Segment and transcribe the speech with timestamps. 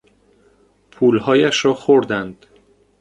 [0.91, 2.45] پولهایش را خوردند.